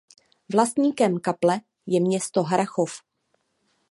Vlastníkem 0.51 1.19
kaple 1.19 1.61
je 1.85 1.99
město 2.01 2.43
Harrachov. 2.43 2.91